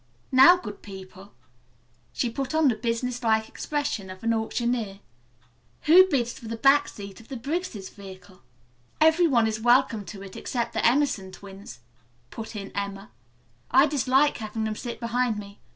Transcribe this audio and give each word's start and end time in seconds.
Now, 0.31 0.57
good 0.57 0.81
people," 0.81 1.31
she 2.11 2.27
put 2.31 2.55
on 2.55 2.69
the 2.69 2.75
business 2.75 3.21
like 3.21 3.47
expression 3.47 4.09
of 4.09 4.23
an 4.23 4.33
auctioneer, 4.33 4.99
"who 5.83 6.07
bids 6.07 6.33
for 6.33 6.47
the 6.47 6.55
back 6.55 6.87
seat 6.87 7.19
of 7.21 7.27
the 7.27 7.37
Briggs' 7.37 7.87
vehicle?" 7.89 8.41
"Every 8.99 9.27
one 9.27 9.45
is 9.45 9.61
welcome 9.61 10.03
to 10.05 10.23
it 10.23 10.35
except 10.35 10.73
the 10.73 10.83
Emerson 10.83 11.31
twins," 11.31 11.81
put 12.31 12.55
in 12.55 12.71
Emma. 12.71 13.11
"I 13.69 13.85
dislike 13.85 14.37
having 14.37 14.63
them 14.63 14.75
sit 14.75 14.99
behind 14.99 15.37
me. 15.37 15.59